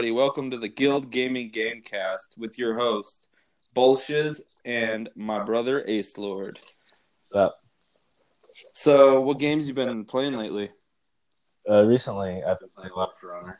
[0.00, 0.16] everybody.
[0.16, 3.28] Welcome to the Guild Gaming Gamecast with your host,
[3.76, 6.58] Bolshes, and my brother, Ace Lord.
[7.18, 7.60] What's up?
[8.72, 10.70] So, what games you been playing lately?
[11.68, 13.58] Uh, recently, I've been playing a lot of For Honor,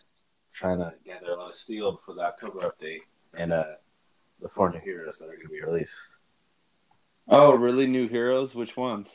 [0.54, 3.00] trying to gather a lot of steel before the October update
[3.36, 3.64] and uh,
[4.40, 5.94] the four new heroes that are going to be released.
[7.28, 7.86] Oh, really?
[7.86, 8.54] New heroes?
[8.54, 9.14] Which ones?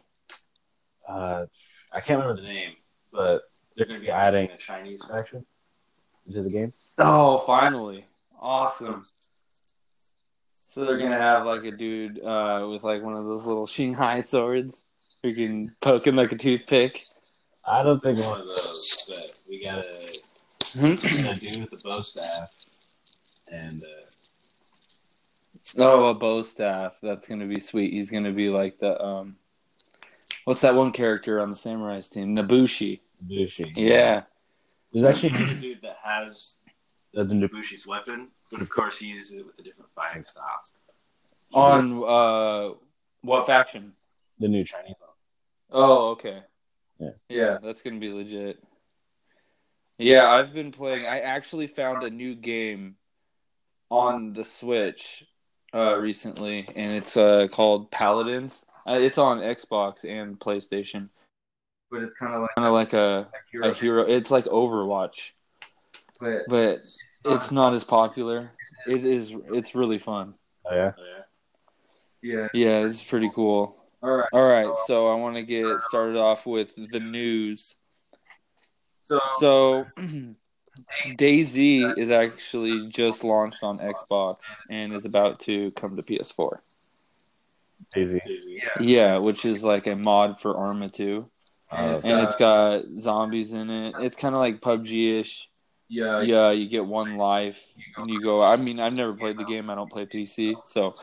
[1.10, 1.48] Uh,
[1.92, 2.74] I can't remember the name,
[3.12, 3.42] but
[3.76, 5.44] they're going to be adding a Chinese faction
[6.28, 6.72] into the game.
[6.98, 8.06] Oh, finally.
[8.40, 9.06] Awesome.
[10.48, 13.68] So, they're going to have like a dude uh, with like one of those little
[13.68, 14.84] Shanghai swords
[15.24, 17.06] who can poke him like a toothpick.
[17.64, 20.20] I don't think one of those, but we got a,
[20.82, 22.54] a dude with a bow staff
[23.48, 24.06] and uh,
[25.78, 26.98] Oh, a bow staff.
[27.02, 27.92] That's gonna be sweet.
[27.92, 29.36] He's gonna be like the um,
[30.46, 32.36] what's that one character on the Samurai's team?
[32.36, 33.00] Nobushi.
[33.22, 33.72] Bushi.
[33.76, 34.24] Yeah.
[34.94, 36.58] There's actually a dude that has
[37.24, 40.60] the Nobushi's weapon, but of course he uses it with a different fighting style.
[41.54, 42.76] On uh,
[43.22, 43.94] what faction?
[44.40, 45.10] The new Chinese one.
[45.72, 46.44] Oh, okay.
[47.00, 47.10] Yeah.
[47.30, 48.62] Yeah, that's gonna be legit.
[49.98, 51.06] Yeah, I've been playing.
[51.06, 52.98] I actually found a new game
[53.90, 55.26] on the Switch
[55.74, 58.66] uh, recently, and it's uh, called Paladins.
[58.88, 61.10] Uh, it's on Xbox and PlayStation,
[61.90, 63.28] but it's kind of like kind of like a
[63.64, 64.04] a hero.
[64.04, 65.32] It's like Overwatch,
[66.20, 66.82] but but
[67.26, 68.52] it's not as popular.
[68.88, 69.36] It is.
[69.54, 70.36] It's really fun.
[70.66, 70.92] Oh yeah.
[72.22, 72.48] yeah.
[72.54, 73.76] Yeah, it's pretty cool.
[74.02, 74.30] All right.
[74.34, 77.76] All right, so I want to get started off with the news.
[79.00, 79.86] So, So,
[81.08, 86.60] DayZ is actually just launched on Xbox and is about to come to PS4.
[87.96, 88.20] DayZ.
[88.48, 88.60] yeah.
[88.82, 91.26] Yeah, which is like a mod for Arma 2.
[91.72, 93.96] Uh, And it's got zombies in it.
[94.00, 95.50] It's kind of like PUBG ish.
[95.88, 96.22] Yeah.
[96.22, 97.64] Yeah, you get one life
[97.98, 98.42] and you go.
[98.44, 100.56] I mean, I've never played the game, I don't play PC.
[100.66, 100.96] So,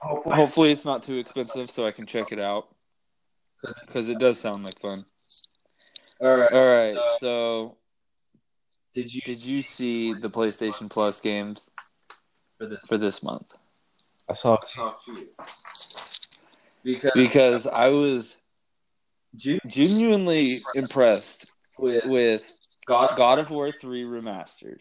[0.00, 2.68] Hopefully, hopefully, it's not too expensive so I can check it out.
[3.86, 5.04] Because it does sound like fun.
[6.20, 6.52] all right.
[6.52, 7.76] All right, Uh, so
[8.94, 11.70] Did you Did you see the PlayStation Plus games
[12.58, 12.78] for this?
[12.86, 13.52] for this month?
[14.28, 14.56] I saw.
[14.62, 15.28] I saw a few.
[16.84, 18.36] Because, Because I was
[19.34, 21.46] June genuinely impressed
[21.78, 22.52] with with
[22.86, 24.80] God, God of War 3 Remastered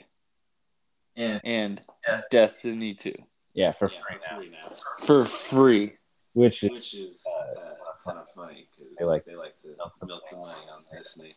[1.18, 2.24] and and Yes.
[2.30, 3.14] Destiny 2
[3.54, 4.00] Yeah, for Yeah,
[4.38, 4.70] free now.
[5.06, 5.94] for free.
[6.34, 7.56] Which is Which is uh,
[8.04, 9.70] kind of funny because They like- they like to
[10.06, 11.36] milk the money on Destiny.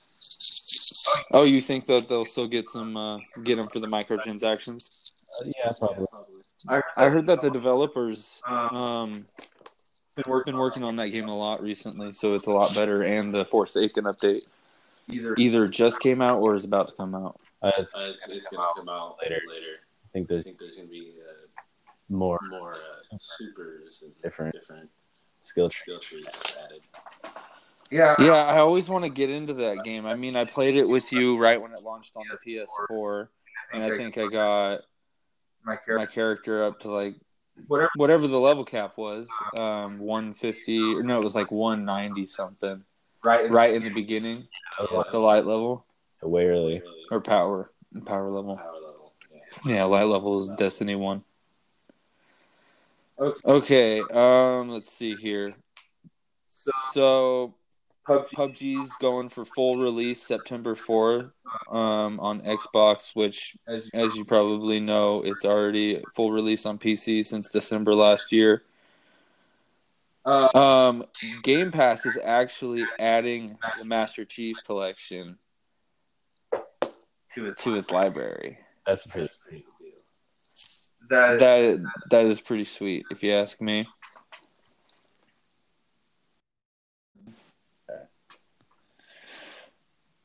[1.32, 4.90] Oh, you think that they'll still get some uh, get them for the microtransactions?
[5.40, 6.06] uh, yeah, probably.
[6.68, 9.26] I, I heard that the developers um, um
[10.16, 13.02] been working been working on that game a lot recently, so it's a lot better.
[13.02, 14.46] And the Forsaken update
[15.10, 17.40] either either just came out or is about to come out.
[17.62, 19.40] Uh, it's, Uh, it's, it's going to come out later.
[19.48, 19.76] later.
[20.04, 21.60] I think I there's think there's going to be uh,
[22.08, 24.54] more more uh, supers and Different.
[24.54, 24.88] different
[25.42, 25.82] skill trees.
[25.82, 26.26] skill trees
[26.64, 26.82] added.
[27.90, 30.06] yeah Yeah, I always want to get into that game.
[30.06, 33.28] I mean, I played it with you right when it launched on the PS4,
[33.72, 34.80] and I think I got
[35.64, 37.14] my my character character up to like
[37.66, 39.26] whatever whatever the level cap was,
[39.56, 42.84] um, 150 no, it was like 190 something,
[43.24, 44.46] right right in the beginning,
[45.12, 45.84] the light level
[46.22, 46.82] way early.
[47.10, 47.70] Or power
[48.04, 48.56] power level.
[48.56, 49.12] power level.
[49.32, 49.74] Yeah.
[49.74, 51.24] Yeah, light level is Destiny one.
[53.18, 53.40] Okay.
[53.44, 55.54] Okay, um, let's see here.
[56.46, 57.54] so So
[58.08, 61.32] PUBG PUBG's going for full release September 4
[61.70, 67.24] um, on Xbox, which as, as you probably know, it's already full release on PC
[67.26, 68.62] since December last year.
[70.28, 71.04] Uh, Um,
[71.42, 75.38] Game Pass is actually adding the Master Chief Collection
[77.34, 78.58] to its to its library.
[78.86, 79.26] That's pretty.
[79.26, 81.08] That's a pretty good deal.
[81.10, 83.86] that is, That that is pretty sweet, if you ask me.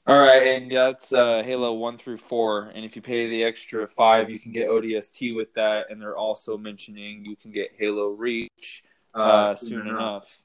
[0.06, 2.72] All right, and that's uh, Halo one through four.
[2.76, 5.90] And if you pay the extra five, you can get ODST with that.
[5.90, 10.44] And they're also mentioning you can get Halo Reach uh, soon enough.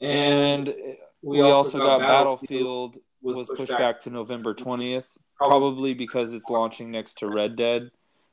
[0.00, 0.74] And
[1.22, 7.18] we also got Battlefield was pushed back to November 20th, probably because it's launching next
[7.18, 7.90] to Red Dead,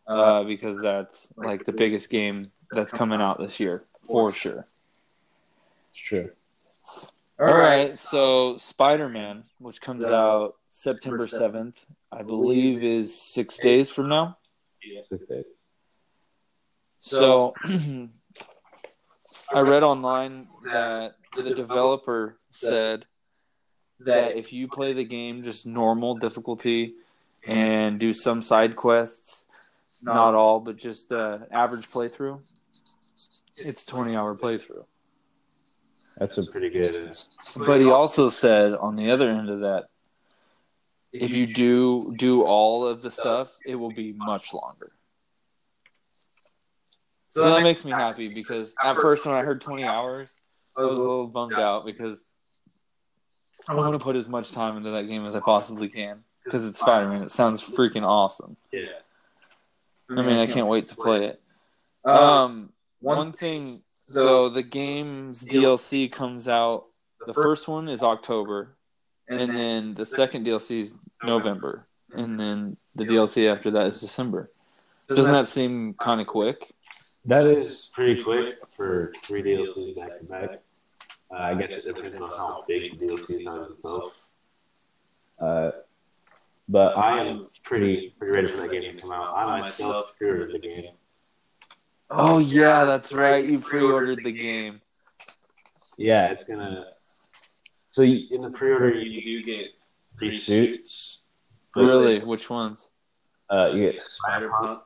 [0.07, 4.68] uh, because that's like the biggest game that's coming out this year for sure.
[5.91, 6.31] It's true.
[7.39, 13.89] All right, so Spider Man, which comes out September 7th, I believe is six days
[13.89, 14.38] from now.
[15.09, 15.45] Six days.
[17.00, 17.53] So
[19.54, 23.06] I read online that the developer said
[24.00, 26.94] that if you play the game just normal difficulty
[27.46, 29.46] and do some side quests.
[30.01, 32.40] Not all, but just uh, average playthrough.
[33.57, 34.86] It's twenty hour playthrough.
[36.18, 36.96] That's a pretty good.
[36.96, 39.90] Uh, But he also said on the other end of that,
[41.12, 44.94] if you do do all of the stuff, it will be much longer.
[47.31, 50.31] So that makes me happy because at first when I heard 20 hours,
[50.76, 52.24] I was a little bummed out because
[53.68, 56.66] I want to put as much time into that game as I possibly can because
[56.66, 57.22] it's Spider-Man.
[57.24, 58.58] It sounds freaking awesome.
[58.74, 58.81] yeah.
[60.10, 61.42] I mean, I can't wait to play it.
[62.04, 66.86] Um, Um, one thing though, the game's DLC comes out.
[67.28, 68.75] The first one is October,
[69.28, 74.50] and then the second DLC is November, and then the DLC after that is December.
[75.10, 76.72] Doesn't that seem kind of quick?
[77.25, 80.50] That is pretty quick for three DLCs back to back.
[81.31, 84.21] Uh, I guess it depends on how big the DLC is on itself.
[85.39, 85.71] Uh,
[86.68, 89.36] but I am pretty pretty ready for that game to come out.
[89.36, 90.94] I myself pre-ordered the game.
[92.10, 93.45] Oh yeah, that's right.
[93.45, 94.81] You pre-ordered the game.
[95.98, 96.86] Yeah, it's gonna.
[97.92, 99.68] So you, in the pre-order, you, You do
[100.19, 100.42] get suit?
[100.88, 101.22] suits.
[101.75, 102.19] Really?
[102.19, 102.89] Which ones?
[103.51, 104.81] uh, you get Spider Punk,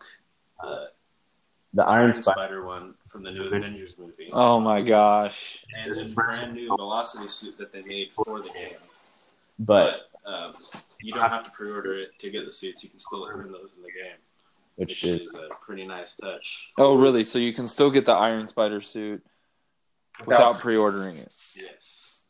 [0.63, 0.85] uh,
[1.73, 5.63] the Iron Iron Spider, Spider one from the new Avengers movie, Oh my gosh.
[5.75, 8.75] and the brand new Velocity suit that they made for the game.
[9.59, 10.53] but But um,
[11.01, 12.83] you don't have to pre-order it to get the suits.
[12.83, 14.17] You can still earn those in the game,
[14.75, 16.71] which which is is a pretty nice touch.
[16.77, 17.23] Oh really?
[17.23, 19.23] So you can still get the Iron Spider suit
[20.25, 21.31] without pre-ordering it.
[21.55, 22.21] Yes.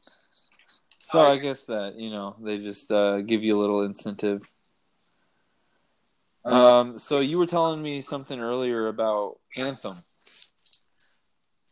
[1.03, 4.49] So I guess that you know they just uh, give you a little incentive.
[6.45, 10.03] Um, so you were telling me something earlier about Anthem.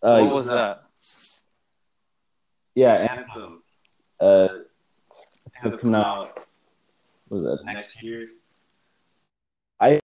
[0.01, 0.83] uh, what was that?
[2.75, 3.63] yeah, Anthem
[4.19, 4.65] uh, will
[5.53, 6.05] have come come out.
[6.05, 6.47] out
[7.27, 8.29] what was that next year.
[9.79, 9.99] I.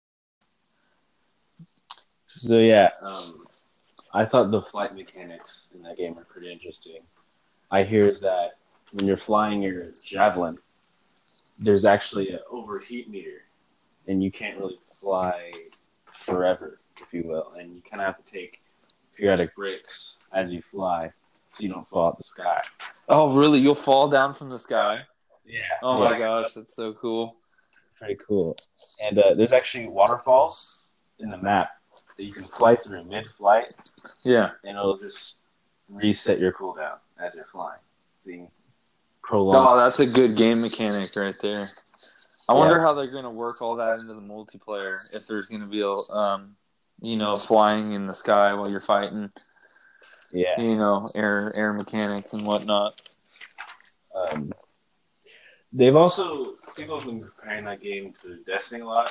[2.26, 3.46] So yeah, Um,
[4.12, 7.00] I thought the flight flight mechanics in that game are pretty interesting.
[7.70, 8.58] I hear that
[8.92, 10.58] when you're flying your javelin,
[11.58, 13.42] there's actually an Overheat meter.
[14.06, 15.50] And you can't really fly
[16.10, 18.60] forever, if you will, and you kind of have to take
[19.16, 21.10] periodic breaks as you fly,
[21.52, 22.60] so you don't fall out the sky.
[23.08, 23.60] Oh, really?
[23.60, 25.00] You'll fall down from the sky?
[25.46, 25.60] Yeah.
[25.82, 27.36] Oh my gosh, that's so cool.
[27.96, 28.56] Pretty cool.
[29.04, 30.78] And uh, there's actually waterfalls
[31.18, 31.70] in the map
[32.16, 33.72] that you can fly through mid-flight,
[34.24, 34.50] Yeah.
[34.64, 35.36] and it'll just
[35.88, 37.78] reset your cooldown as you're flying.
[38.24, 38.48] So you
[39.22, 39.56] prolong.
[39.56, 41.70] Oh, that's a good game mechanic right there.
[42.48, 44.98] I wonder how they're going to work all that into the multiplayer.
[45.12, 46.56] If there's going to be, a, um,
[47.00, 49.30] you know, flying in the sky while you're fighting,
[50.32, 50.60] yeah.
[50.60, 53.00] you know, air air mechanics and whatnot.
[54.14, 54.52] Um,
[55.72, 59.10] they've also people have been comparing that game to Destiny a lot,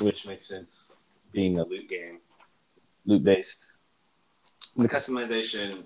[0.00, 0.92] which makes sense,
[1.32, 2.18] being a loot game,
[3.06, 3.68] loot based.
[4.76, 5.84] The customization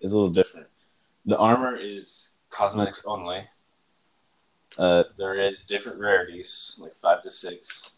[0.00, 0.66] is a little different.
[1.26, 3.44] The armor is cosmetics only.
[4.78, 7.92] Uh, there is different rarities, like five to six,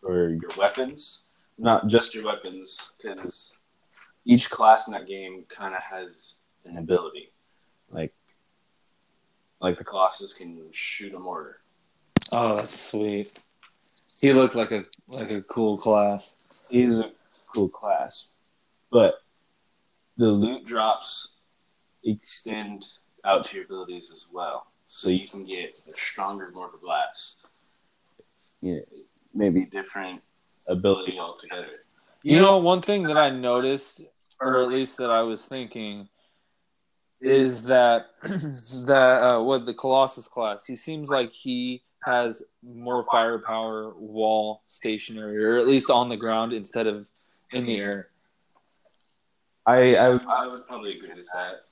[0.00, 1.24] for your weapons.
[1.58, 3.52] Not just your weapons, because
[4.24, 7.32] each class in that game kind of has an ability.
[7.90, 8.14] Like
[9.60, 11.60] like the Colossus can shoot a mortar.
[12.32, 13.32] Oh, that's sweet.
[14.20, 16.36] He looked like a like a cool class.
[16.68, 17.12] He's a
[17.54, 18.28] cool class,
[18.90, 19.14] but
[20.16, 21.32] the loot drops
[22.04, 22.86] extend
[23.24, 27.46] out to your abilities as well, so you can get a stronger mortar blast.
[28.60, 28.82] You know,
[29.32, 30.20] maybe different
[30.66, 31.84] ability altogether.
[32.24, 34.02] You know, one thing that I noticed,
[34.40, 36.08] or at least that I was thinking,
[37.20, 40.66] is that that uh, what the Colossus class.
[40.66, 46.52] He seems like he has more firepower wall stationary, or at least on the ground
[46.52, 47.08] instead of
[47.52, 48.08] in the air.
[49.64, 51.66] I I, I would probably agree with that.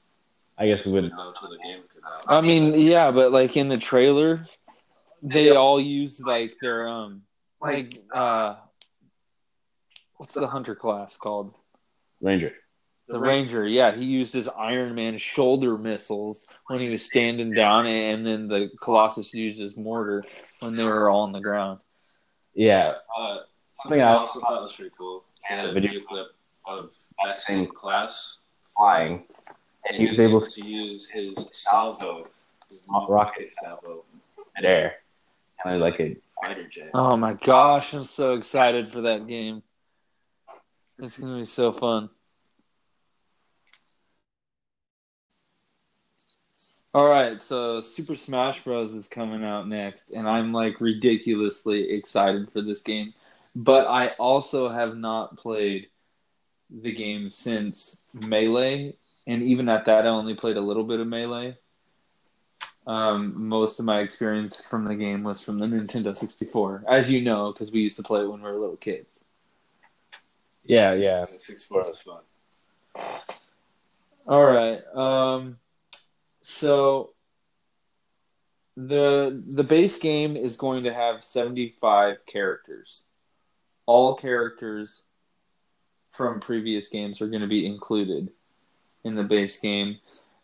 [0.59, 1.15] I guess we wouldn't.
[1.15, 2.25] know until the game comes out.
[2.27, 4.47] I mean, yeah, but like in the trailer,
[5.23, 7.23] they all use like their um
[7.61, 8.57] like uh
[10.17, 11.55] what's the hunter class called?
[12.21, 12.53] Ranger.
[13.11, 17.87] The Ranger, yeah, he used his Iron Man shoulder missiles when he was standing down,
[17.87, 20.25] and then the Colossus used his mortar
[20.61, 21.81] when they were all on the ground.
[22.53, 23.39] Yeah, Uh,
[23.81, 25.25] something I also thought was pretty cool.
[25.49, 26.27] They had a Video- video clip
[26.67, 26.91] of
[27.25, 28.41] that same class,
[28.77, 29.25] flying,
[29.89, 32.29] and he was able to to use his salvo,
[32.69, 33.49] his Rocket.
[33.49, 34.05] salvo
[34.57, 34.97] midair,
[35.63, 36.91] kind of like a fighter jet.
[36.95, 39.63] Oh my gosh, I'm so excited for that game.
[40.99, 42.11] It's gonna be so fun.
[46.95, 52.51] All right, so Super Smash Bros is coming out next, and I'm like ridiculously excited
[52.51, 53.13] for this game.
[53.55, 55.89] But I also have not played
[56.71, 58.97] the game since Melee,
[59.29, 61.59] and even at that, I only played a little bit of Melee.
[62.87, 67.21] Um, most of my experience from the game was from the Nintendo 64, as you
[67.21, 69.21] know, because we used to play it when we were little kids.
[70.65, 71.27] Yeah, yeah.
[71.27, 72.23] The 64 was fun.
[74.27, 74.81] All right.
[74.95, 75.59] Um,
[76.41, 77.11] so
[78.77, 83.03] the the base game is going to have 75 characters.
[83.85, 85.03] All characters
[86.13, 88.31] from previous games are going to be included
[89.09, 89.99] in the base game,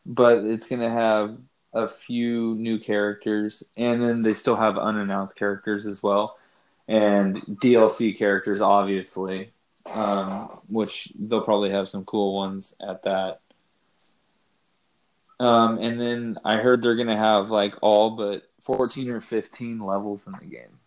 [0.05, 1.37] but it's going to have
[1.73, 6.39] a few new characters and then they still have unannounced characters as well
[6.87, 9.51] and DLC characters obviously
[9.87, 13.41] um, which they'll probably have some cool ones at that
[15.41, 20.27] um, and then I heard they're gonna have like all but fourteen or fifteen levels
[20.27, 20.79] in the game.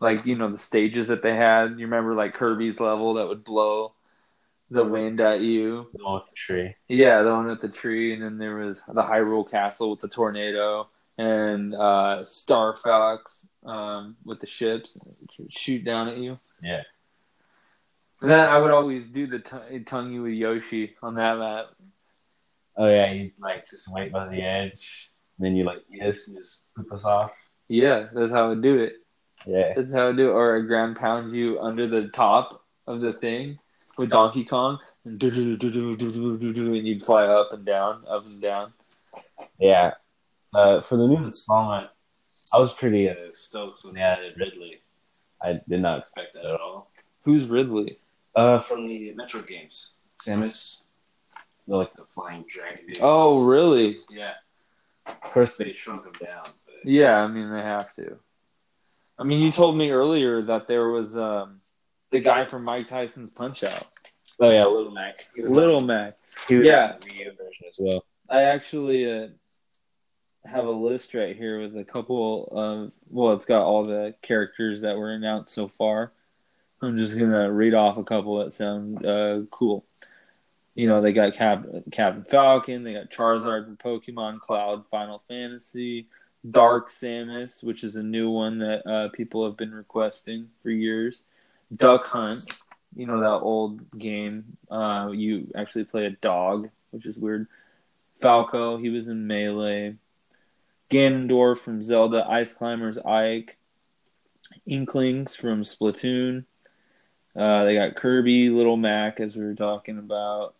[0.00, 1.78] Like you know the stages that they had.
[1.78, 3.92] You remember like Kirby's level that would blow
[4.70, 5.88] the wind at you.
[5.94, 6.74] The one with the tree.
[6.88, 10.08] Yeah, the one with the tree, and then there was the Hyrule Castle with the
[10.08, 14.96] tornado, and uh, Star Fox um, with the ships
[15.48, 16.38] shoot down at you.
[16.62, 16.82] Yeah.
[18.22, 21.66] And then I would always do the t- tongue you with Yoshi on that map.
[22.76, 26.66] Oh yeah, you like just wait by the edge, then you like yes and just
[26.74, 27.32] poop us off.
[27.68, 28.94] Yeah, that's how I would do it.
[29.46, 29.72] Yeah.
[29.74, 30.32] That's how I do it.
[30.32, 33.58] Or I ground pound you under the top of the thing
[34.00, 37.24] with Donkey Kong, and, do- do- do- do- do- do- do- do, and you'd fly
[37.26, 38.72] up and down, up and down.
[39.58, 39.92] Yeah.
[40.54, 41.88] Uh, for the new installment,
[42.52, 44.80] I was pretty uh, stoked when they added Ridley.
[45.42, 46.90] I did not expect that at all.
[47.24, 47.98] Who's Ridley?
[48.34, 50.80] Uh, from the Metroid games, Samus,
[51.68, 52.86] the, like the flying dragon.
[52.86, 52.98] Dude.
[53.02, 53.98] Oh, really?
[54.10, 54.34] yeah.
[55.06, 56.44] Of course, they shrunk him down.
[56.64, 58.16] But Yeah, I mean they have to.
[59.18, 61.60] I mean, you told me earlier that there was um,
[62.10, 63.88] the guy from Mike Tyson's Punch Out,
[64.40, 65.26] oh yeah, Little Mac.
[65.34, 66.16] He was Little Mac.
[66.48, 66.94] He was yeah.
[66.94, 68.04] in the Wii U version as well.
[68.28, 69.28] I actually uh,
[70.44, 72.92] have a list right here with a couple of.
[73.08, 76.12] Well, it's got all the characters that were announced so far.
[76.82, 79.84] I'm just gonna read off a couple that sound uh, cool.
[80.74, 86.06] You know, they got Cap- Captain Falcon, they got Charizard from Pokemon, Cloud, Final Fantasy,
[86.48, 91.24] Dark Samus, which is a new one that uh, people have been requesting for years.
[91.74, 92.52] Duck Hunt,
[92.96, 94.56] you know that old game.
[94.70, 97.46] Uh, you actually play a dog, which is weird.
[98.20, 99.96] Falco, he was in Melee.
[100.90, 103.56] Ganondorf from Zelda, Ice Climbers Ike,
[104.66, 106.44] Inklings from Splatoon.
[107.36, 110.54] Uh, they got Kirby, Little Mac, as we were talking about.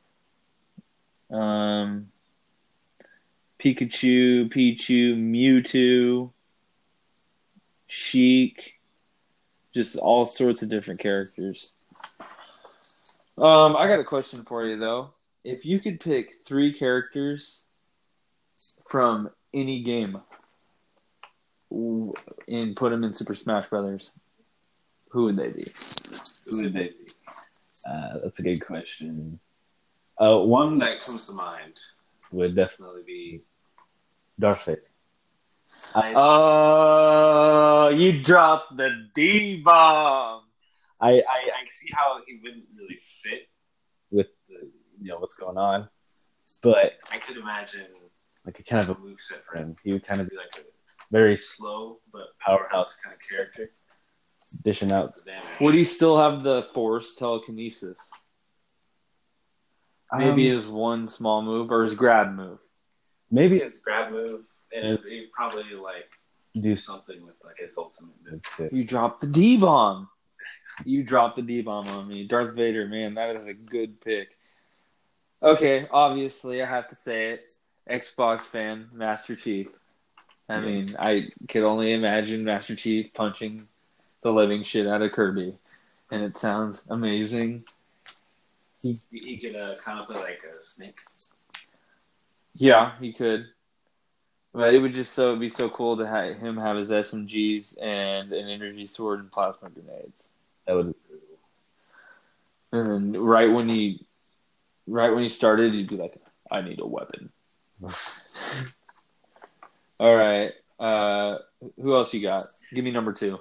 [1.30, 2.10] Um,
[3.58, 6.30] Pikachu, Pichu, Mewtwo,
[7.88, 8.79] Sheik,
[9.72, 11.72] just all sorts of different characters.
[13.38, 15.10] Um, I got a question for you though.
[15.44, 17.62] If you could pick three characters
[18.86, 20.20] from any game
[21.70, 24.10] and put them in Super Smash Brothers,
[25.08, 25.72] who would they be?
[26.46, 27.12] Who would they be?
[27.88, 29.38] Uh, that's a good question.
[30.18, 31.80] Uh, one that comes to mind
[32.30, 33.40] would definitely be
[34.38, 34.89] Darth Vader.
[35.94, 40.42] I, Oh, you dropped the D bomb.
[41.00, 43.48] I, I, I see how he wouldn't really fit
[44.10, 44.70] with the,
[45.00, 45.88] you know what's going on,
[46.62, 47.86] but I could imagine
[48.44, 49.76] like a kind of a move set for him.
[49.82, 50.64] He would kind of be like a
[51.10, 53.70] very slow but powerhouse kind of character,
[54.64, 55.44] dishing out the damage.
[55.60, 57.96] Would he still have the Force telekinesis?
[60.12, 62.58] Maybe Um, his one small move or his grab move.
[63.30, 64.42] maybe his grab move,
[64.74, 66.10] and he'd probably like
[66.54, 68.72] do something with like his ultimate move.
[68.72, 70.08] You dropped the D bomb.
[70.84, 72.26] You dropped the D bomb on me.
[72.26, 74.36] Darth Vader, man, that is a good pick.
[75.42, 77.50] Okay, obviously I have to say it.
[77.88, 79.68] Xbox fan, Master Chief.
[80.48, 83.68] I mean, I could only imagine Master Chief punching
[84.22, 85.54] the living shit out of Kirby.
[86.10, 87.64] And it sounds amazing.
[88.82, 90.98] He, he could uh, kind of play like a snake.
[92.54, 93.46] Yeah, he could.
[94.52, 98.32] But it would just so be so cool to have him have his SMGs and
[98.32, 100.32] an energy sword and plasma grenades.
[100.66, 100.94] That would be.
[102.72, 104.06] And then right when he,
[104.86, 106.14] right when he started, he'd be like,
[106.50, 107.30] "I need a weapon."
[110.00, 110.52] All right.
[110.78, 111.38] Uh,
[111.76, 112.46] who else you got?
[112.72, 113.38] Give me number two.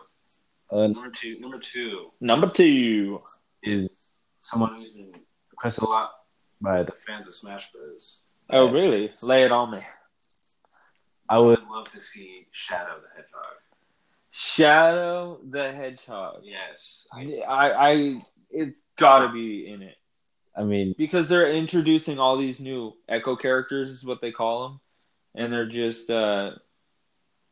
[0.71, 3.21] Uh, number two, number two Number two.
[3.63, 5.11] is someone who's been
[5.51, 6.11] requested a lot
[6.61, 8.21] by the fans of Smash Bros.
[8.51, 9.09] Oh, really?
[9.23, 9.79] Lay it on me.
[11.29, 13.55] I would love to see Shadow the Hedgehog.
[14.31, 16.41] Shadow the Hedgehog.
[16.43, 19.95] Yes, I, I, it's got to be in it
[20.59, 24.79] I mean, because they're introducing all these new Echo characters, is what they call them,
[25.33, 26.51] and they're just, uh,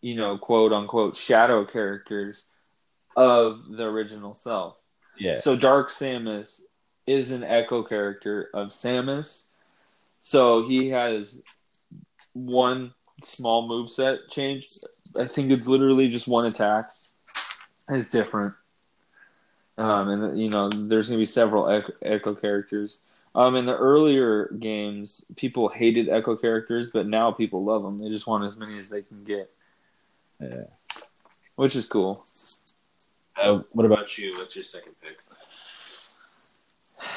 [0.02, 2.48] you know, quote unquote shadow characters
[3.16, 4.76] of the original self.
[5.18, 6.62] yeah, So Dark Samus
[7.06, 9.46] is an echo character of Samus.
[10.20, 11.42] So he has
[12.34, 14.68] one small move set change.
[15.20, 16.92] I think it's literally just one attack.
[17.90, 18.54] It's different.
[19.78, 23.02] Um, and you know, there's gonna be several echo, echo characters.
[23.36, 28.00] Um, in the earlier games, people hated echo characters, but now people love them.
[28.00, 29.52] They just want as many as they can get,
[30.42, 30.64] yeah.
[31.56, 32.26] which is cool.
[33.40, 34.36] Uh, what about you?
[34.38, 35.18] What's your second pick?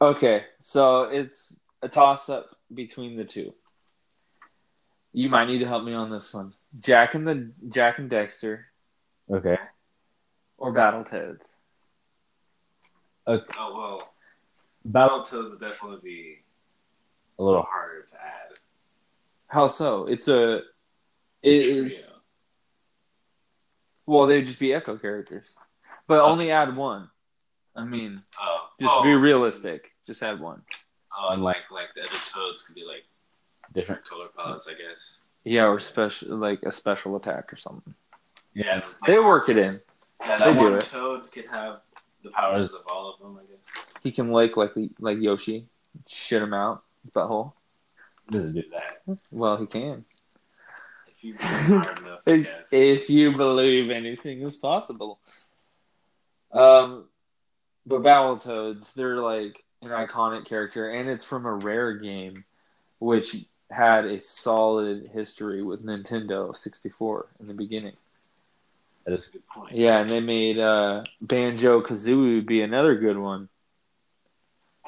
[0.00, 3.52] Okay, so it's a toss up between the two.
[5.12, 6.54] You might need to help me on this one.
[6.80, 8.64] Jack and the Jak and Daxter
[9.30, 9.56] okay?
[10.58, 11.56] or Battletoads.
[13.26, 13.44] okay.
[13.48, 14.14] Uh, oh well,
[14.84, 16.36] Battle Battletoads would definitely be
[17.38, 18.58] a a little little harder to add.
[19.46, 20.06] How so?
[20.06, 20.58] It's a
[21.42, 22.06] it is Trio.
[24.06, 25.48] well they'd just be echo characters.
[26.06, 26.54] But only oh.
[26.54, 27.10] add one.
[27.76, 29.92] I mean, Oh, just oh, be realistic.
[30.06, 30.62] Just add one.
[31.16, 33.04] Oh, and like like the other toads could be like
[33.74, 34.04] different.
[34.08, 35.18] color palettes, I guess.
[35.44, 37.94] Yeah, or special like a special attack or something.
[38.54, 39.80] Yeah, They work it in.
[40.20, 40.84] Yeah, they that do one it.
[40.84, 41.80] toad could have
[42.24, 43.84] the powers of all of them, I guess.
[44.02, 45.66] He can lick like like Yoshi,
[46.08, 47.52] shit him out his butthole.
[48.30, 49.18] doesn't do that.
[49.30, 50.04] Well, he can.
[51.06, 52.68] If you enough, I if, guess.
[52.72, 55.20] if you believe anything is possible.
[56.52, 57.04] Um,
[57.86, 62.44] but Battletoads, they're like an iconic character, and it's from a rare game,
[62.98, 63.36] which
[63.70, 67.94] had a solid history with Nintendo 64 in the beginning.
[69.04, 69.74] That is a good point.
[69.74, 73.48] Yeah, and they made uh, Banjo Kazooie would be another good one.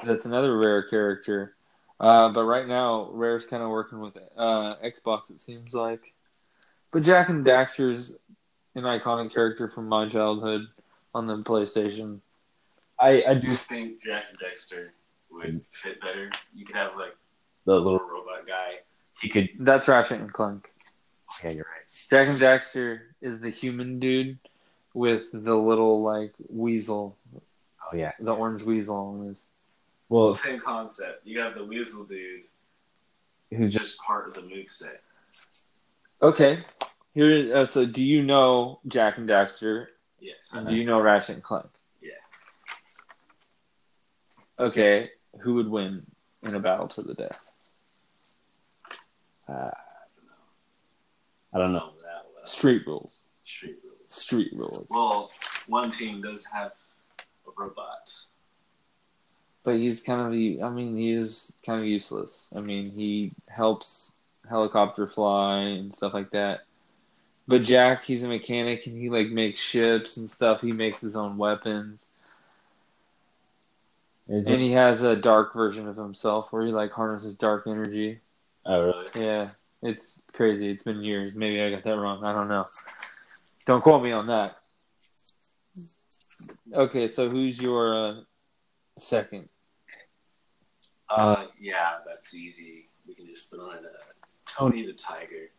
[0.03, 1.55] That's another rare character.
[1.99, 6.13] Uh, but right now, Rare's kind of working with uh, Xbox, it seems like.
[6.91, 8.17] But Jak and Daxter's
[8.75, 10.67] an iconic character from my childhood
[11.13, 12.19] on the PlayStation.
[12.99, 14.89] I I I do do think Jak and Daxter
[15.31, 16.31] would fit better.
[16.53, 17.15] You could have like
[17.65, 17.93] the little.
[17.93, 18.79] little robot guy.
[19.21, 19.49] He could.
[19.59, 20.69] That's Ratchet and Clank.
[21.43, 21.85] Yeah, you're right.
[22.09, 24.37] Jak and Daxter is the human dude
[24.93, 28.11] with the little like weasel, Oh yeah.
[28.19, 29.45] the orange weasel on his.
[30.09, 31.25] Well, Same concept.
[31.25, 32.41] You have the Weasel dude
[33.49, 34.97] who's who's just just part of the moveset.
[36.21, 36.63] Okay,
[37.13, 37.55] here.
[37.55, 39.87] Uh, so, do you know Jak and Daxter
[40.21, 40.51] Yes.
[40.53, 41.65] And do you know Ratchet and Clank?
[42.01, 42.11] Yeah.
[44.59, 46.05] Okay, who would win
[46.43, 47.50] in a battle to the death?
[49.51, 49.71] Uh,
[51.53, 51.79] I don't know.
[51.79, 52.45] know that well.
[52.45, 53.25] Street rules.
[53.45, 53.97] Street rules.
[54.05, 54.87] Street rules.
[54.89, 55.31] Well,
[55.67, 56.71] one team does have
[57.45, 58.13] a robot.
[59.63, 60.27] But he's kind of,
[60.63, 62.49] I mean, he is kind of useless.
[62.55, 64.11] I mean, he helps
[64.49, 66.61] helicopter fly and stuff like that.
[67.47, 70.61] But Jak, he's a mechanic and he like makes ships and stuff.
[70.61, 72.07] He makes his own weapons.
[74.27, 74.61] Is And it?
[74.61, 78.21] he has a dark version of himself where he like harnesses dark energy.
[78.65, 79.07] Oh really?
[79.15, 79.49] Yeah,
[79.81, 80.69] it's crazy.
[80.69, 81.33] It's been years.
[81.35, 82.23] Maybe I got that wrong.
[82.23, 82.67] I don't know.
[83.65, 84.57] Don't quote me on that.
[86.73, 88.15] Okay, so who's your uh,
[88.97, 89.49] second?
[91.09, 92.87] Uh, yeah, that's easy.
[93.07, 93.89] We can just throw in a
[94.45, 95.49] Tony the Tiger.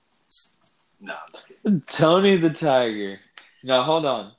[1.01, 1.83] No, I'm just kidding.
[1.87, 3.19] Tony the Tiger.
[3.63, 4.33] Now hold on.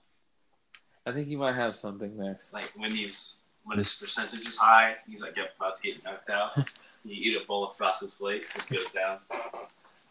[1.05, 2.37] I think you might have something there.
[2.51, 6.29] Like when he's when his percentage is high, he's like yep, about to get knocked
[6.29, 6.51] out.
[7.03, 9.19] you eat a bowl of frosted flakes, it goes down.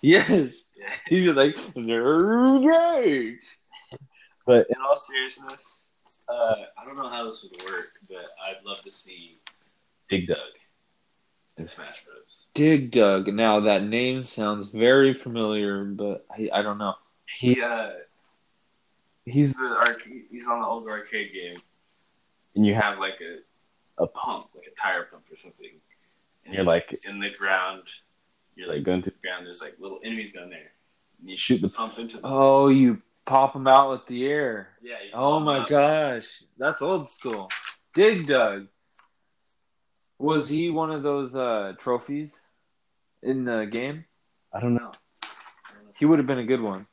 [0.04, 0.86] Yes, Yeah.
[1.06, 3.36] he's like nerdy.
[4.44, 5.90] But In all seriousness,
[6.28, 9.38] uh, I don't know how this would work, but I'd love to see
[10.08, 10.38] Dig Dug.
[11.56, 12.46] in Smash Bros.
[12.54, 13.28] Dig Dug.
[13.28, 16.94] Now that name sounds very familiar, but I, I don't know.
[17.38, 17.90] He uh,
[19.24, 20.24] he's the arcade.
[20.32, 21.54] He's on the old arcade game,
[22.56, 25.70] and you have like a a pump, like a tire pump or something,
[26.44, 27.82] and You're like in the ground.
[28.54, 29.46] You're like like going to the ground.
[29.46, 30.72] There's like little enemies down there.
[31.20, 32.24] And you shoot the pump into them.
[32.24, 34.68] Oh, you pop them out with the air.
[34.82, 34.96] Yeah.
[35.04, 35.68] you Oh my up.
[35.68, 36.26] gosh,
[36.58, 37.48] that's old school.
[37.94, 38.66] Dig Dug.
[40.18, 42.40] Was he one of those uh, trophies
[43.22, 44.04] in the game?
[44.52, 44.92] I don't know.
[45.98, 46.86] He would have been a good one.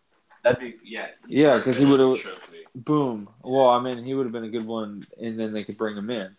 [0.44, 1.08] That'd be yeah.
[1.28, 2.56] Yeah, because he would've- a trophy.
[2.76, 3.28] Boom.
[3.44, 5.98] Well, I mean, he would have been a good one, and then they could bring
[5.98, 6.36] him in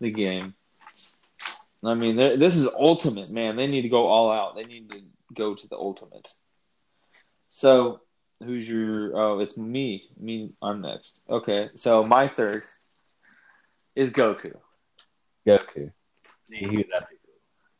[0.00, 0.54] the game.
[1.82, 3.56] I mean, this is ultimate, man.
[3.56, 4.54] They need to go all out.
[4.54, 5.00] They need to
[5.34, 6.34] go to the ultimate.
[7.48, 8.00] So,
[8.42, 9.16] who's your?
[9.16, 10.10] Oh, it's me.
[10.18, 11.20] Me, I'm next.
[11.28, 12.64] Okay, so my third
[13.96, 14.56] is Goku.
[15.46, 15.90] Goku.
[16.50, 16.84] He would be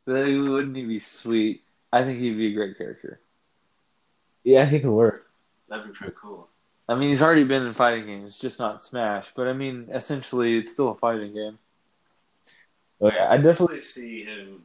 [0.06, 0.52] cool.
[0.52, 1.64] Wouldn't he be sweet?
[1.92, 3.20] I think he'd be a great character.
[4.44, 5.30] Yeah, he could work.
[5.68, 6.48] That'd be pretty cool.
[6.88, 9.32] I mean, he's already been in fighting games, just not Smash.
[9.36, 11.58] But I mean, essentially, it's still a fighting game.
[13.00, 14.62] Oh yeah, I definitely see him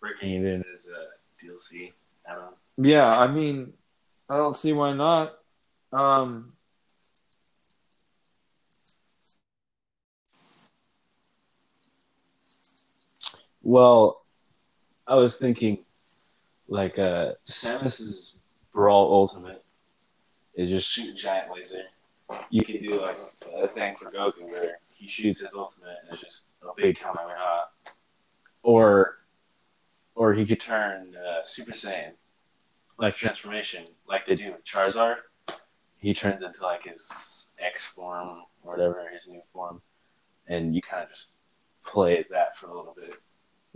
[0.00, 1.92] breaking it in as a DLC
[2.26, 2.54] add-on.
[2.78, 3.72] Yeah, I mean,
[4.28, 5.34] I don't see why not.
[5.92, 6.56] Um,
[13.66, 14.22] Well,
[15.08, 15.78] I was thinking,
[16.68, 18.36] like, uh, Samus's
[18.72, 19.64] Brawl Ultimate
[20.54, 21.82] is just shoot a giant laser.
[22.48, 23.16] You can do like
[23.56, 27.64] a thing for Goku where he shoots his ultimate and it's just a big Kamehameha,
[28.62, 29.18] or
[30.14, 32.12] or he could turn uh, Super Saiyan,
[32.98, 35.16] like transformation, like they do with Charizard.
[35.98, 38.30] He turns into like his X form
[38.62, 39.82] or whatever his new form,
[40.46, 41.28] and you kind of just
[41.84, 43.14] play as that for a little bit.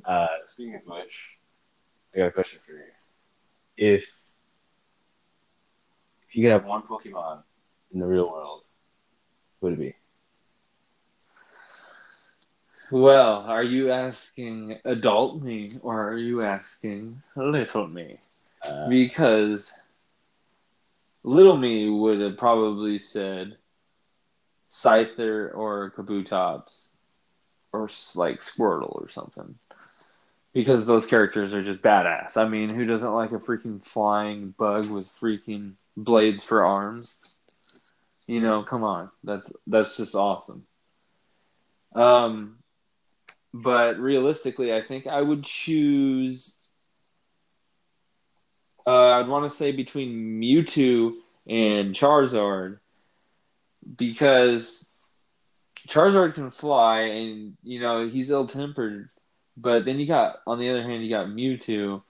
[0.04, 1.36] Uh, speaking of which,
[2.14, 2.82] I got a question for you.
[3.76, 4.12] If
[6.28, 7.42] if you could have one Pokemon
[7.92, 8.62] in the real world,
[9.60, 9.96] who would it be?
[12.90, 18.18] Well, are you asking adult me or are you asking little me?
[18.64, 19.72] Uh, Because
[21.22, 23.56] little me would have probably said
[24.70, 26.88] Scyther or Kabutops
[27.72, 29.56] or like Squirtle or something.
[30.52, 32.36] Because those characters are just badass.
[32.36, 37.36] I mean, who doesn't like a freaking flying bug with freaking blades for arms?
[38.26, 39.10] You know, come on.
[39.22, 40.66] That's that's just awesome.
[41.94, 42.59] Um
[43.52, 46.54] but realistically, I think I would choose
[48.86, 51.12] uh, I'd want to say between Mewtwo
[51.46, 52.78] and Charizard
[53.96, 54.84] because
[55.88, 59.08] Charizard can fly and you know he's ill tempered,
[59.56, 62.02] but then you got on the other hand you got Mewtwo,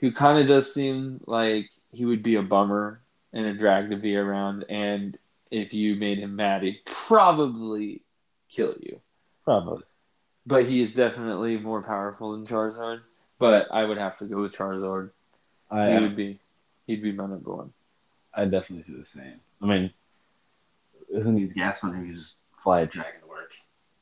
[0.00, 3.00] who kind of does seem like he would be a bummer
[3.32, 5.18] and a drag to be around, and
[5.50, 8.02] if you made him mad, he'd probably
[8.48, 9.00] kill you.
[9.44, 9.82] probably.
[10.46, 13.02] But he is definitely more powerful than Charizard.
[13.38, 15.10] But I would have to go with Charizard.
[15.70, 16.40] I He uh, would be,
[16.86, 17.72] he'd be my number one.
[18.34, 19.40] I definitely do the same.
[19.62, 19.92] I mean,
[21.10, 23.52] who needs gas when you can just fly a dragon to work?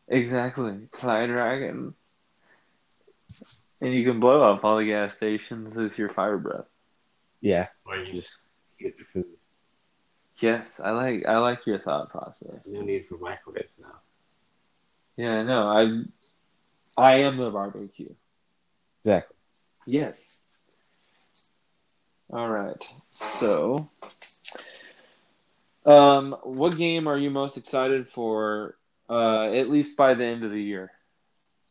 [0.08, 0.88] Exactly.
[0.92, 1.94] Fly a dragon.
[3.80, 6.70] And you can blow up all the gas stations with your fire breath.
[7.40, 8.38] Yeah, or you just
[8.80, 9.36] get your food.
[10.38, 12.66] Yes, I like I like your thought process.
[12.66, 14.00] No need for microwaves now.
[15.16, 16.02] Yeah, no, I
[16.96, 18.08] I am the barbecue.
[19.00, 19.36] Exactly.
[19.86, 20.44] Yes.
[22.30, 22.82] All right.
[23.12, 23.88] So,
[25.84, 28.76] um, what game are you most excited for?
[29.08, 30.90] Uh, at least by the end of the year,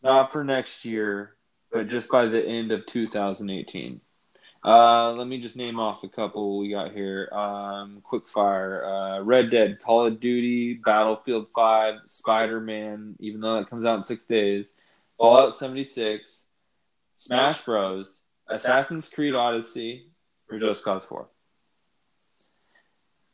[0.01, 1.35] not for next year,
[1.69, 3.99] but just by the end of 2018.
[4.65, 7.29] Uh, let me just name off a couple we got here.
[7.31, 13.69] Um, quickfire, uh, Red Dead, Call of Duty, Battlefield 5, Spider Man, even though that
[13.69, 14.73] comes out in six days,
[15.19, 16.47] Fallout 76,
[17.15, 20.07] Smash Bros, Assassin's Creed Odyssey,
[20.49, 21.27] or Just Cause 4.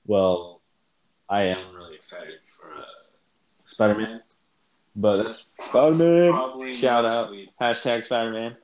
[0.06, 0.60] Well,
[1.30, 2.84] I am really excited for uh,
[3.64, 4.22] Spider Man,
[4.98, 6.76] but that's Spider Man.
[6.76, 7.32] Shout out.
[7.62, 8.58] Hashtag Spider Man.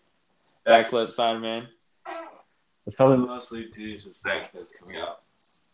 [0.68, 1.68] Backflip Spider Man.
[2.88, 5.22] It's probably mostly due to the fact that it's coming out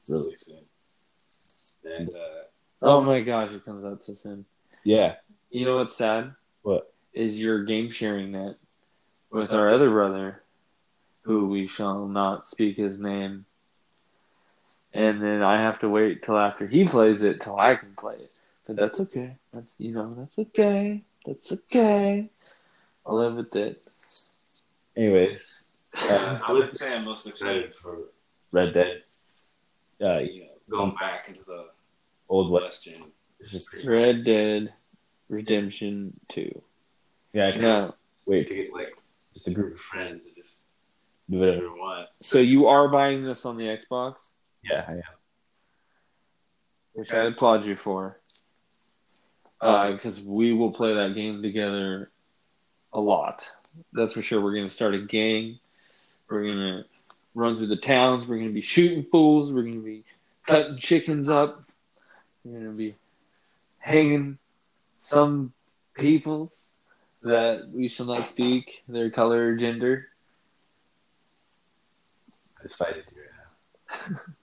[0.10, 0.66] really soon.
[1.86, 2.44] And uh,
[2.82, 4.46] Oh my gosh, it comes out so soon.
[4.84, 5.16] yeah,
[5.52, 6.34] You know what's sad?
[6.64, 6.92] What?
[7.14, 8.58] Is your game sharing that
[9.30, 10.44] with our other brother,
[11.22, 13.46] who we shall not speak his name.
[14.94, 18.16] And then I have to wait till after he plays it till I can play
[18.16, 18.32] it.
[18.68, 19.36] But that's okay.
[19.54, 21.04] That's you know, that's okay.
[21.26, 22.30] That's okay.
[23.06, 23.82] I'll live with it.
[24.96, 25.53] anyways,
[25.96, 27.98] uh, I would say I'm most excited for
[28.52, 29.02] Red Dead.
[30.02, 31.68] Uh, you know, going back into the
[32.30, 33.04] old western.
[33.40, 34.26] It's Red nice.
[34.26, 34.74] Dead
[35.30, 36.62] Redemption Two.
[37.34, 37.96] Yeah, I can't No.
[38.28, 38.94] wait to get like
[39.34, 40.60] just a group of friends and just
[41.30, 42.10] do whatever we want.
[42.22, 44.32] So you are buying this on the Xbox?
[44.64, 45.02] Yeah, I am.
[46.94, 48.18] which I applaud you for.
[49.60, 52.12] Because we will play that game together
[52.92, 53.50] a lot.
[53.94, 54.42] That's for sure.
[54.42, 55.60] We're going to start a gang.
[56.30, 56.86] We're going to
[57.36, 58.28] run through the towns.
[58.28, 59.52] We're going to be shooting fools.
[59.52, 60.04] We're going to be
[60.46, 61.64] cutting chickens up.
[62.44, 62.96] We're going to be
[63.80, 64.38] hanging
[64.98, 65.54] some
[65.94, 66.72] peoples
[67.22, 70.08] that we shall not speak their color or gender.
[72.60, 73.30] I'm excited to hear
[73.90, 74.20] that.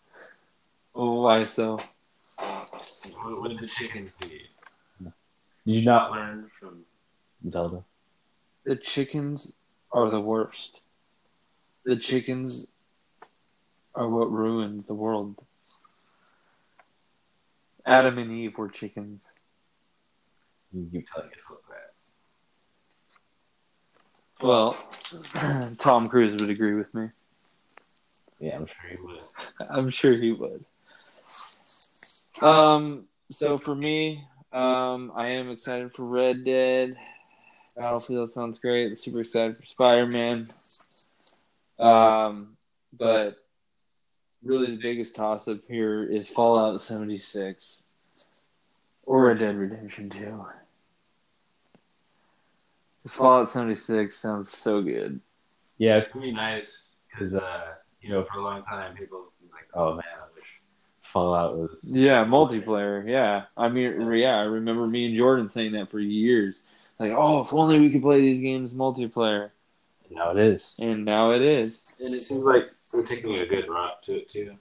[0.92, 1.78] Oh, why so?
[2.36, 4.28] What, what did the chickens do?
[4.28, 5.12] Did
[5.64, 6.80] you not learn from
[7.48, 7.84] Zelda?
[8.64, 9.54] The chickens
[9.92, 10.80] are the worst.
[11.84, 12.66] The chickens
[13.94, 15.36] are what ruins the world.
[17.86, 19.34] Adam and Eve were chickens.
[20.72, 21.90] You keep telling yourself that.
[24.42, 27.08] Well, Tom Cruise would agree with me.
[28.38, 29.20] Yeah, I'm sure he would.
[29.70, 30.64] I'm sure he would.
[32.40, 36.96] Um, so for me, um, I am excited for Red Dead.
[37.76, 38.96] Battlefield sounds great.
[38.98, 40.50] Super excited for Spider Man.
[41.80, 42.56] Um,
[42.98, 43.36] but
[44.42, 47.82] really the biggest toss up here is Fallout 76
[49.04, 50.44] or Red Dead Redemption 2.
[53.02, 55.20] 'Cause Fallout 76 sounds so good.
[55.78, 59.66] Yeah, it's gonna be nice because uh, you know, for a long time, people like,
[59.74, 60.60] "Oh man, I wish
[61.00, 63.08] Fallout was." Yeah, multiplayer.
[63.08, 66.62] Yeah, I mean, yeah, I remember me and Jordan saying that for years.
[66.98, 69.50] Like, oh, if only we could play these games multiplayer,
[70.10, 71.84] Now it is, and now it is.
[72.00, 74.56] and it seems like we're taking a good route to it too.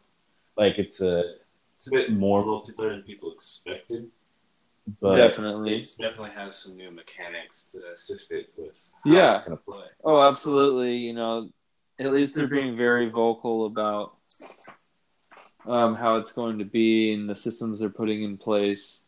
[0.56, 1.36] Like it's a,
[1.76, 4.10] it's a bit more multiplayer than people expected,
[5.02, 5.82] but Definitely.
[5.82, 8.74] it definitely has some new mechanics to assist it with.
[9.06, 9.38] Yeah.
[9.38, 9.88] it's gonna play.
[10.04, 10.98] Oh, absolutely.
[10.98, 11.50] You know,
[11.98, 14.16] at least they're being very vocal about
[15.66, 19.02] um, how it's going to be and the systems they're putting in place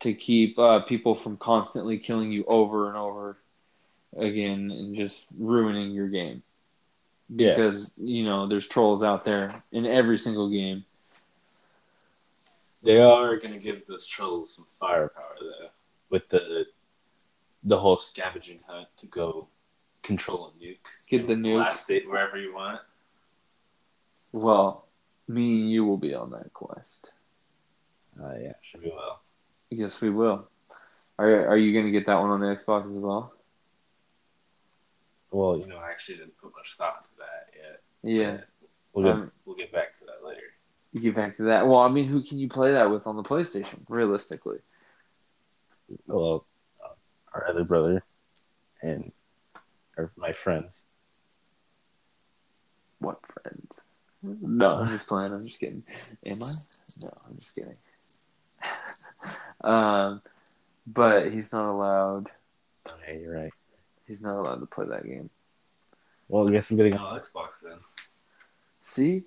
[0.00, 3.38] to keep uh, people from constantly killing you over and over
[4.16, 6.42] again and just ruining your game.
[7.28, 7.54] Yeah.
[7.54, 10.84] Because, you know, there's trolls out there in every single game.
[12.84, 15.68] They are going to give those trolls some firepower though,
[16.10, 16.66] with the
[17.64, 19.46] the whole scavenging hunt to go
[20.02, 21.52] control a nuke, Get the nuke.
[21.52, 22.80] blast it wherever you want.
[24.32, 24.88] Well,
[25.28, 27.12] me and you will be on that quest.
[28.20, 29.22] Uh, yeah, should be well.
[29.70, 30.48] Yes, we will.
[31.20, 33.32] Are Are you going to get that one on the Xbox as well?
[35.32, 37.82] Well, you know, I actually didn't put much thought into that yet.
[38.02, 38.40] Yeah.
[38.92, 40.42] we'll get Um, we'll get back to that later.
[40.92, 41.66] You get back to that.
[41.66, 43.78] Well, I mean, who can you play that with on the PlayStation?
[43.88, 44.58] Realistically,
[46.06, 46.46] Well,
[46.84, 46.88] uh,
[47.32, 48.04] our other brother
[48.82, 49.10] and
[49.96, 50.82] our, my friends.
[52.98, 53.80] what friends?
[54.22, 55.32] No, I'm just playing.
[55.32, 55.82] I'm just kidding.
[56.26, 56.52] Am I?
[57.00, 57.76] No, I'm just kidding.
[59.62, 60.20] um,
[60.86, 62.28] but he's not allowed.
[62.86, 63.52] Okay, you're right.
[64.12, 65.30] He's not allowed to play that game.
[66.28, 67.78] Well, I guess I'm getting on Xbox then.
[68.84, 69.22] See,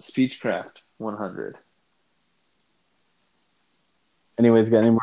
[0.00, 1.54] Speechcraft 100.
[4.36, 5.00] Anyways, got any more?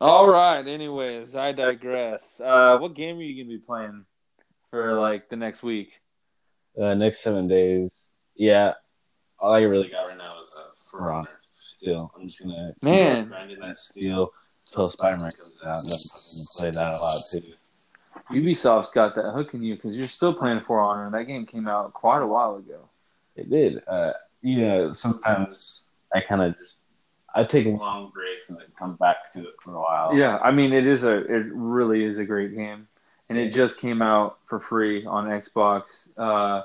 [0.00, 0.66] All right.
[0.66, 2.40] Anyways, I digress.
[2.42, 4.06] Uh, what game are you gonna be playing
[4.70, 6.00] for like the next week?
[6.80, 8.08] Uh, next seven days.
[8.34, 8.72] Yeah,
[9.38, 11.28] all I really got right now is uh, For Honor.
[11.54, 13.28] Still, I'm just gonna keep Man.
[13.28, 14.32] grinding that steel
[14.70, 15.82] until Spider-Man comes out.
[15.82, 17.42] And play that a lot too.
[18.30, 21.46] Ubisoft's got that hook in you because you're still playing For Honor, and that game
[21.46, 22.88] came out quite a while ago.
[23.34, 23.82] It did.
[23.86, 26.76] Uh, you know, sometimes I kind of just
[27.34, 30.16] I take long breaks and then come back to it for a while.
[30.16, 32.88] Yeah, I mean it is a it really is a great game,
[33.28, 36.62] and it just came out for free on Xbox uh,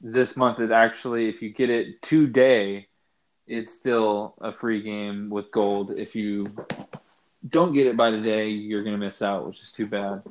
[0.00, 0.60] this month.
[0.60, 2.87] It actually, if you get it today,
[3.48, 5.90] it's still a free game with gold.
[5.90, 6.46] If you
[7.48, 10.22] don't get it by today, you're gonna miss out, which is too bad.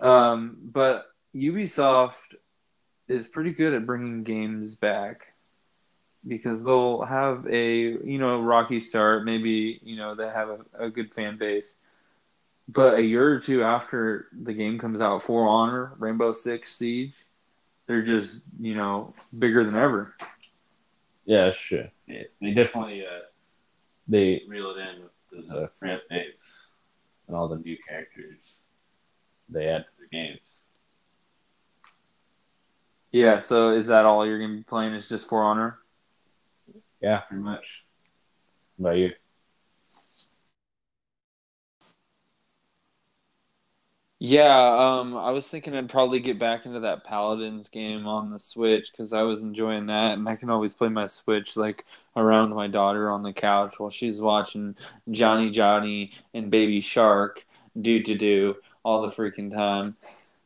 [0.00, 2.12] Um, but Ubisoft
[3.08, 5.34] is pretty good at bringing games back
[6.26, 10.90] because they'll have a you know rocky start maybe you know they have a, a
[10.90, 11.76] good fan base
[12.68, 17.26] but a year or two after the game comes out for honor rainbow six siege
[17.86, 20.14] they're just you know bigger than ever
[21.26, 21.88] yeah, sure.
[22.06, 23.20] Yeah, they definitely uh,
[24.08, 25.12] they reel it in with
[25.48, 26.68] those uh, free updates
[27.26, 28.58] and all the new characters
[29.48, 30.60] they add to the games.
[33.12, 35.78] yeah so is that all you're gonna be playing is just for honor
[37.00, 37.84] Yeah, pretty much.
[38.78, 39.10] How about you?
[44.26, 48.38] Yeah, um, I was thinking I'd probably get back into that Paladins game on the
[48.38, 51.84] Switch because I was enjoying that, and I can always play my Switch like
[52.16, 54.76] around my daughter on the couch while she's watching
[55.10, 57.44] Johnny Johnny and Baby Shark
[57.78, 59.94] do to do all the freaking time.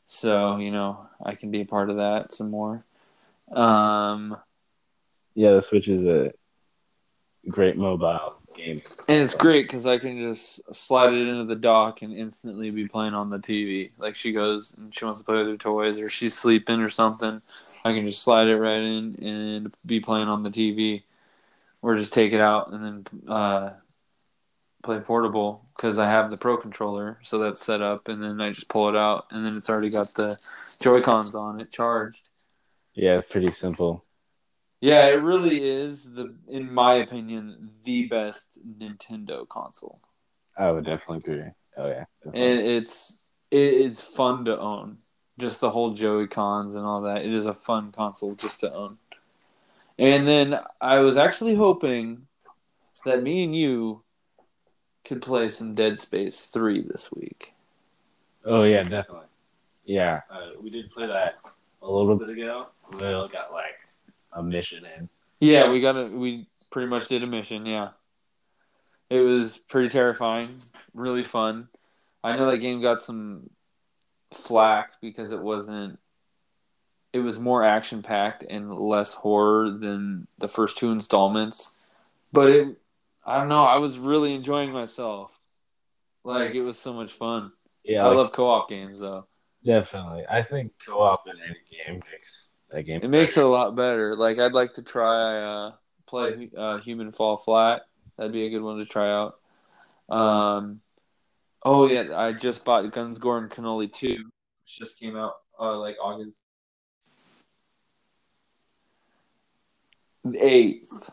[0.09, 2.85] So you know I can be a part of that some more.
[3.53, 4.38] Um,
[5.37, 6.33] Yeah, the Switch is a
[7.49, 8.83] great mobile game.
[9.09, 12.87] and it's great because I can just slide it into the dock and instantly be
[12.87, 13.90] playing on the TV.
[13.99, 16.90] Like she goes and she wants to play with her toys, or she's sleeping or
[16.90, 17.40] something.
[17.85, 21.05] I can just slide it right in and be playing on the TV,
[21.81, 23.71] or just take it out and then uh,
[24.83, 28.51] play portable because I have the Pro controller, so that's set up, and then I
[28.51, 30.37] just pull it out, and then it's already got the
[30.81, 32.21] Joy Cons on it charged.
[32.94, 34.05] Yeah, pretty simple.
[34.81, 40.01] Yeah, it really is the, in my opinion, the best Nintendo console.
[40.57, 41.51] I would definitely agree.
[41.77, 42.05] Oh yeah.
[42.25, 42.51] definitely.
[42.51, 43.19] And it's
[43.51, 44.99] it is fun to own.
[45.38, 47.25] Just the whole Joy-Cons and all that.
[47.25, 48.99] It is a fun console just to own.
[49.99, 52.27] And then I was actually hoping
[53.05, 54.03] that me and you
[55.05, 57.55] could play some Dead Space 3 this week.
[58.45, 59.27] Oh yeah, definitely.
[59.85, 61.37] Yeah, uh, we did play that
[61.83, 62.67] a little bit ago.
[62.93, 63.78] We only got like
[64.33, 65.09] a mission in.
[65.41, 67.91] Yeah, we got a we pretty much did a mission, yeah.
[69.11, 70.61] It was pretty terrifying,
[70.95, 71.69] really fun.
[72.23, 73.49] I know that game got some
[74.35, 75.99] flack because it wasn't
[77.12, 81.71] it was more action packed and less horror than the first two installments.
[82.33, 82.77] But it
[83.25, 85.31] I don't know, I was really enjoying myself.
[86.25, 87.53] Like it was so much fun.
[87.85, 89.27] Yeah, I like, love co-op games though.
[89.64, 90.25] definitely.
[90.29, 93.01] I think co-op in any game makes that game.
[93.03, 94.17] It makes it a lot better.
[94.17, 95.73] Like I'd like to try uh,
[96.07, 97.83] play uh, Human Fall Flat.
[98.17, 99.39] That'd be a good one to try out.
[100.09, 100.81] Um,
[101.63, 104.17] oh yeah, I just bought Guns Gore and Cannoli two,
[104.65, 106.43] which just came out uh, like August
[110.35, 111.11] eighth,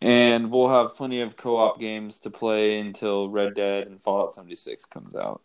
[0.00, 4.56] and we'll have plenty of co-op games to play until Red Dead and Fallout seventy
[4.56, 5.40] six comes out.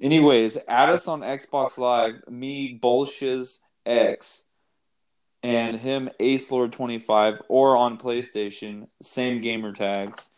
[0.00, 2.22] Anyways, add us on Xbox Live.
[2.28, 4.44] Me, Bolshiz X,
[5.42, 10.30] and him, Ace Lord twenty five, or on PlayStation, same gamer tags.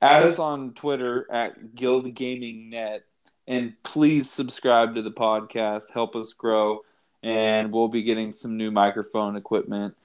[0.00, 3.04] Add us on Twitter at Guild Gaming Net,
[3.46, 5.90] and please subscribe to the podcast.
[5.92, 6.80] Help us grow,
[7.22, 9.96] and we'll be getting some new microphone equipment.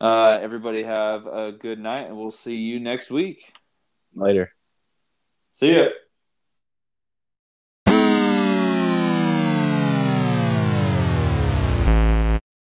[0.00, 3.52] Uh, everybody have a good night, and we'll see you next week.
[4.14, 4.52] Later.
[5.52, 5.88] See ya.